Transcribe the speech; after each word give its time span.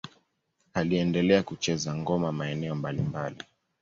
Aliendelea 0.73 1.43
kucheza 1.43 1.95
ngoma 1.95 2.31
maeneo 2.31 2.75
mbalimbali. 2.75 3.37